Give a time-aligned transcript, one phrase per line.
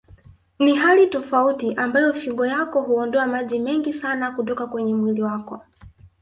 [0.59, 5.61] Ni hali tofauti ambayo figo yako huondoa maji mengi sana kutoka kwenye mwili wako